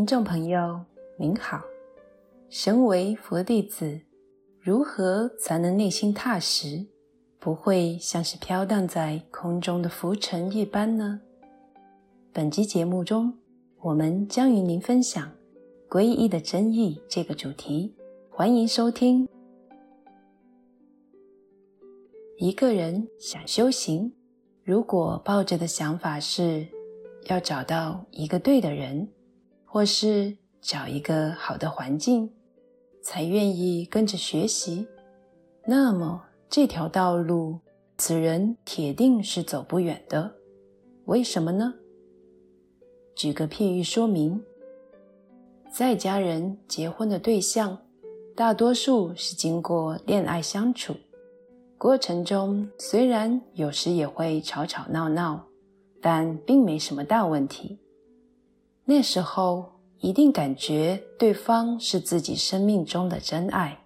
[0.00, 0.80] 听众朋友，
[1.18, 1.62] 您好。
[2.48, 4.00] 身为佛弟子，
[4.58, 6.86] 如何才能内心踏实，
[7.38, 11.20] 不会像是飘荡在空中的浮尘一般呢？
[12.32, 13.34] 本集节目中，
[13.82, 15.30] 我们将与您分享
[15.86, 17.94] “皈依的真义”这个主题。
[18.30, 19.28] 欢迎收听。
[22.38, 24.14] 一个人想修行，
[24.64, 26.66] 如果抱着的想法是
[27.26, 29.06] 要找到一个对的人，
[29.72, 32.28] 或是找一个好的环境，
[33.04, 34.88] 才愿意跟着学习，
[35.64, 37.60] 那么这条道路，
[37.96, 40.34] 此人铁定是走不远的。
[41.04, 41.72] 为什么呢？
[43.14, 44.42] 举个譬喻说明，
[45.72, 47.78] 在家人结婚的对象，
[48.34, 50.96] 大多数是经过恋爱相处。
[51.78, 55.46] 过程中虽然有时也会吵吵闹闹，
[56.00, 57.78] 但并没什么大问题。
[58.90, 63.84] 那时候一定感觉对方是自己生命中的真爱，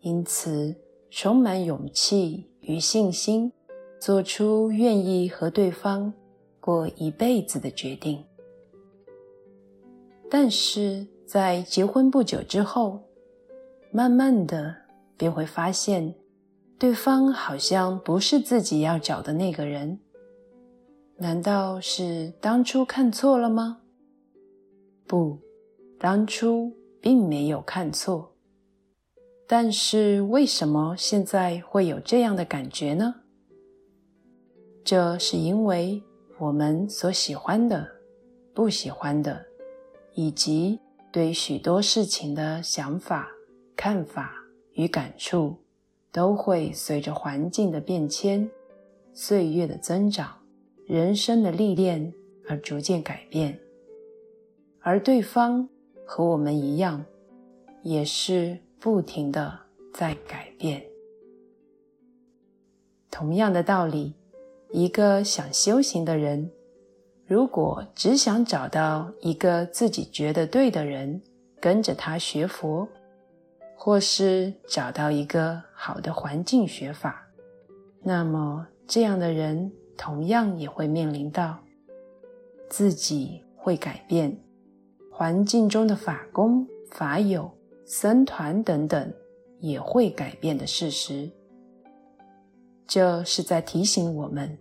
[0.00, 0.76] 因此
[1.10, 3.50] 充满勇气与信心，
[3.98, 6.12] 做出愿意和对方
[6.60, 8.22] 过一辈子的决定。
[10.30, 13.00] 但是在结婚不久之后，
[13.90, 14.76] 慢慢的
[15.16, 16.14] 便会发现。
[16.78, 19.98] 对方好像不是自己要找的那个人，
[21.16, 23.80] 难道是当初看错了吗？
[25.08, 25.36] 不，
[25.98, 28.32] 当初并没有看错。
[29.48, 33.14] 但是为什么现在会有这样的感觉呢？
[34.84, 36.00] 这是因为
[36.38, 37.88] 我们所喜欢的、
[38.54, 39.44] 不喜欢的，
[40.14, 40.78] 以及
[41.10, 43.28] 对许多事情的想法、
[43.74, 44.34] 看法
[44.74, 45.56] 与感触。
[46.10, 48.50] 都会随着环境的变迁、
[49.12, 50.34] 岁月的增长、
[50.86, 52.12] 人生的历练
[52.48, 53.56] 而逐渐改变，
[54.80, 55.68] 而对方
[56.04, 57.04] 和我们一样，
[57.82, 59.58] 也是不停的
[59.92, 60.84] 在改变。
[63.10, 64.14] 同样的道理，
[64.70, 66.50] 一个想修行的人，
[67.26, 71.20] 如果只想找到一个自己觉得对的人，
[71.60, 72.88] 跟着他学佛。
[73.80, 77.24] 或是找到一个好的环境学法，
[78.02, 81.56] 那么这样的人同样也会面临到
[82.68, 84.36] 自己会改变，
[85.18, 87.50] 环境中的法公、法友、
[87.84, 89.12] 僧团等等
[89.58, 91.28] 也会改变的事实。
[92.86, 94.56] 这是在提醒我们：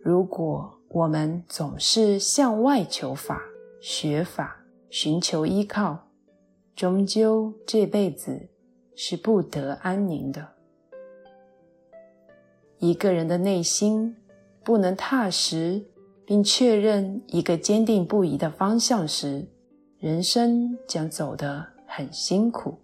[0.00, 3.42] 如果我们总是向外求法、
[3.80, 4.56] 学法、
[4.88, 5.98] 寻求依靠。
[6.76, 8.50] 终究这辈子
[8.94, 10.46] 是不得安宁的。
[12.78, 14.14] 一个人的内心
[14.62, 15.84] 不能踏实，
[16.24, 19.48] 并确认一个坚定不移的方向时，
[20.02, 22.76] 人生将走得很辛苦，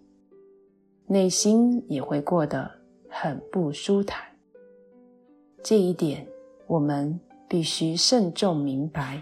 [1.05, 2.71] 内心也会过得
[3.09, 4.23] 很不舒坦。
[5.61, 6.25] 这一点
[6.65, 9.21] 我们必须慎重明白。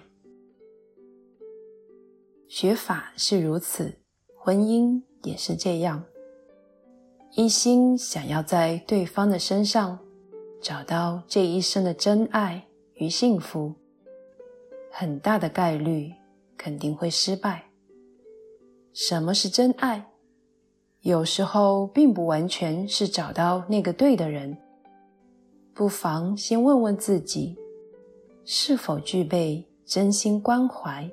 [2.47, 3.91] 学法是如此。
[4.37, 6.03] 婚姻也是这样，
[7.31, 9.97] 一心想要在对方的身上
[10.61, 13.73] 找到这一生的真爱与幸福，
[14.91, 16.13] 很大的概率
[16.55, 17.66] 肯定会失败。
[18.99, 20.07] 什么是真爱？
[21.01, 24.57] 有时候并不完全是找到那个对的人，
[25.75, 27.55] 不妨先问问自己，
[28.43, 31.07] 是否具备真心关怀、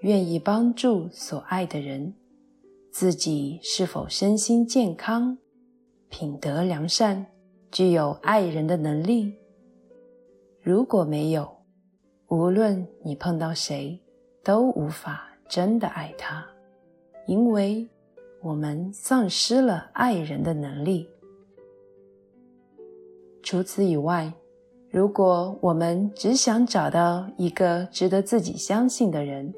[0.00, 2.12] 愿意帮助所爱的人。
[2.90, 5.38] 自己是否身心健康、
[6.08, 7.24] 品德良善、
[7.70, 9.32] 具有爱人的能力？
[10.60, 11.48] 如果没有，
[12.26, 14.02] 无论你碰到谁，
[14.42, 16.44] 都无法真的爱他，
[17.28, 17.86] 因为
[18.42, 21.06] 我们丧失了爱人的能力。
[23.42, 24.32] 除此以外，
[24.90, 29.52] 如果我们只想找到一个值得自己相信的人，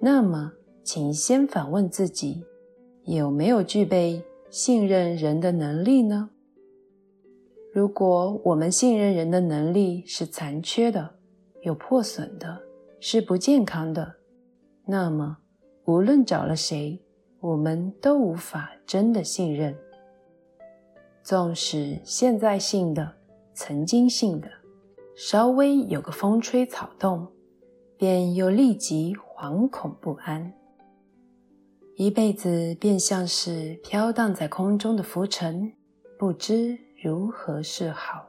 [0.00, 0.52] 那么
[0.82, 2.44] 请先反问自己。
[3.04, 4.20] 有没有具备
[4.50, 6.30] 信任人的能力呢？
[7.72, 11.08] 如果我们信任人的能力是残缺的、
[11.62, 12.62] 有破损的、
[12.98, 14.16] 是不健康的，
[14.86, 15.38] 那么
[15.86, 17.00] 无论找了谁，
[17.38, 19.76] 我们都无法真的信任。
[21.22, 23.14] 纵使现在信的、
[23.54, 24.48] 曾经信的，
[25.14, 27.28] 稍微有个风吹草动，
[27.96, 30.52] 便又立即惶恐不安。
[31.94, 35.72] 一辈子便像是飘荡在空中的浮尘，
[36.18, 38.28] 不知如何是好。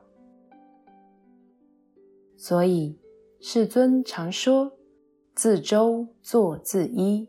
[2.37, 2.99] 所以，
[3.41, 4.71] 世尊常说
[5.33, 7.27] ：“自周作自依，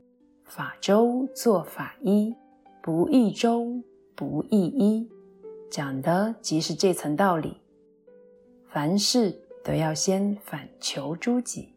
[0.49, 2.35] 法周作法一，
[2.83, 3.83] 不异周，
[4.15, 5.07] 不异一，
[5.71, 7.59] 讲的即是这层道理。
[8.67, 11.75] 凡事都要先反求诸己，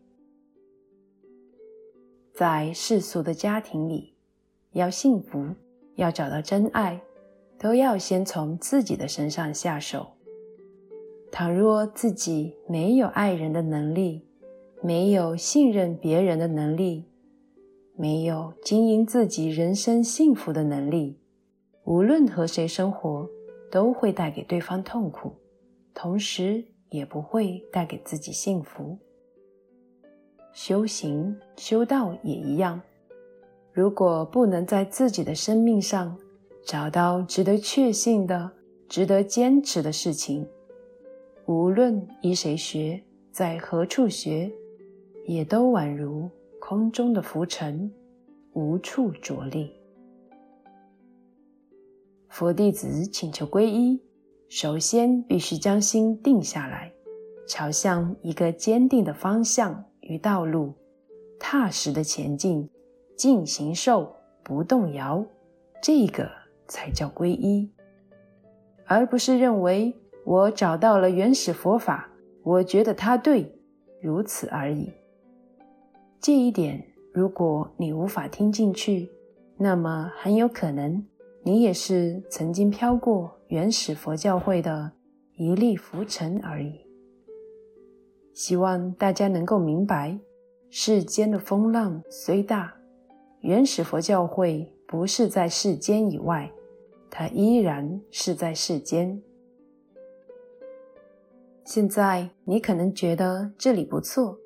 [2.33, 4.13] 在世俗的家庭里，
[4.71, 5.45] 要幸福，
[5.95, 7.01] 要找到真爱，
[7.59, 10.07] 都要先从自己的身上下手。
[11.29, 14.25] 倘若自己没有爱人的能力，
[14.81, 17.10] 没有信任别人的能力，
[18.01, 21.19] 没有经营自己人生幸福的能力，
[21.83, 23.29] 无论和谁生活，
[23.69, 25.31] 都会带给对方痛苦，
[25.93, 28.97] 同时也不会带给自己幸福。
[30.51, 32.81] 修行修道也一样，
[33.71, 36.17] 如果不能在自己的生命上
[36.65, 38.51] 找到值得确信的、
[38.89, 40.43] 值得坚持的事情，
[41.45, 42.99] 无论依谁学，
[43.31, 44.51] 在何处学，
[45.27, 46.27] 也都宛如
[46.71, 47.91] 空中的浮尘，
[48.53, 49.75] 无处着力。
[52.29, 54.01] 佛弟子请求皈依，
[54.47, 56.89] 首先必须将心定下来，
[57.45, 60.73] 朝向一个坚定的方向与道路，
[61.37, 62.69] 踏实的前进，
[63.17, 65.25] 尽行受，不动摇，
[65.83, 66.31] 这个
[66.69, 67.69] 才叫皈依，
[68.85, 69.93] 而不是认为。
[70.23, 72.09] 我找到了原始佛法，
[72.43, 73.59] 我觉得它对，
[73.99, 74.89] 如此而已。
[76.21, 79.09] 这一点，如果你无法听进去，
[79.57, 81.03] 那么很有可能
[81.41, 84.91] 你也是曾经飘过原始佛教会的
[85.35, 86.85] 一粒浮尘而已。
[88.35, 90.15] 希望大家能够明白，
[90.69, 92.71] 世间的风浪虽大，
[93.39, 96.51] 原始佛教会不是在世间以外，
[97.09, 99.19] 它依然是在世间。
[101.65, 104.37] 现在你可能觉得这里不错，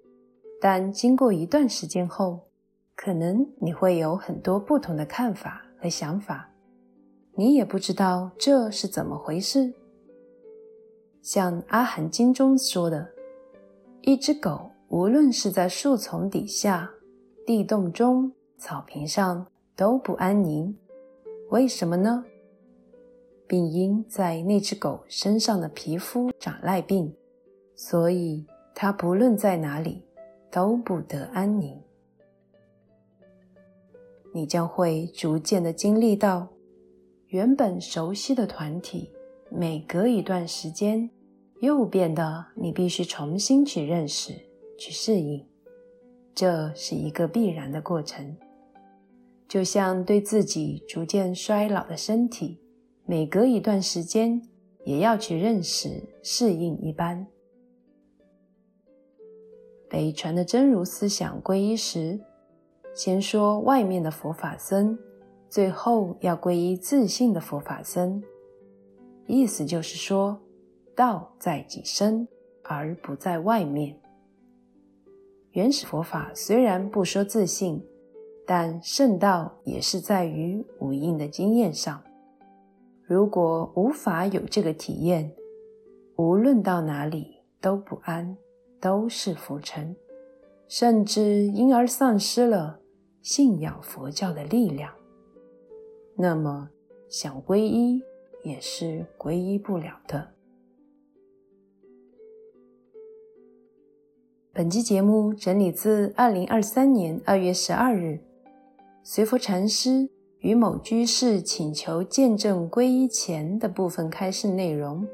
[0.62, 2.40] 但经过一段时间后，
[2.96, 6.50] 可能你会有很多不同的看法和想法，
[7.34, 9.74] 你也不知道这是怎么回事。
[11.22, 13.08] 像《阿含经》中说的，
[14.02, 16.90] 一只狗无论是在树丛底下、
[17.46, 20.76] 地洞中、草坪上都不安宁，
[21.50, 22.24] 为什么呢？
[23.48, 27.14] 病因在那只狗身上的皮肤长癞病，
[27.76, 30.05] 所以它不论在哪里
[30.56, 31.78] 都不得安宁。
[34.34, 36.48] 你将会逐渐的经历到，
[37.28, 39.12] 原本熟悉的团体，
[39.52, 41.10] 每隔一段时间
[41.60, 44.32] 又变得你必须重新去认识、
[44.80, 45.46] 去适应，
[46.34, 48.38] 这是一个必然的过程，
[49.50, 52.62] 就像对自己逐渐衰老的身体。
[53.06, 54.42] 每隔一段时间，
[54.86, 57.28] 也要去认识、适应一般。
[59.96, 62.20] 北传的真如思想皈依时，
[62.94, 65.00] 先说外面的佛法僧，
[65.48, 68.22] 最后要皈依自信的佛法僧。
[69.26, 70.38] 意思就是说，
[70.94, 72.28] 道在己身，
[72.64, 73.98] 而不在外面。
[75.52, 77.82] 原始佛法虽然不说自信，
[78.46, 82.04] 但圣道也是在于无印的经验上。
[83.06, 85.32] 如果无法有这个体验，
[86.18, 88.36] 无论到哪里都不安，
[88.86, 89.96] 都是浮尘，
[90.68, 92.80] 甚至因而丧失了
[93.24, 94.94] 信仰佛教的力量。
[96.16, 96.70] 那么，
[97.10, 98.00] 想皈依
[98.44, 100.28] 也是皈依不了的。
[104.54, 108.20] 本期节目整理自二零二三年二月十二日，
[109.02, 110.12] 随佛禅师。
[110.42, 115.08] 与某居士请求见证皈依前的部分开示内容，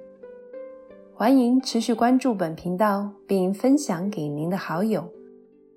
[1.21, 5.07] 欢迎持续关注本频道，并分享给您的好友。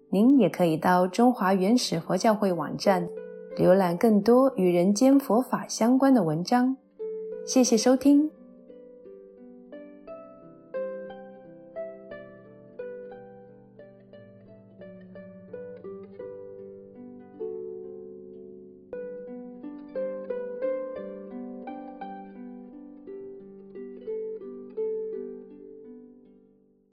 [0.09, 3.07] 您也可以到中华原始佛教会网站
[3.59, 6.75] 浏览更多与人间佛法相关的文章。
[7.47, 8.31] 谢谢收听。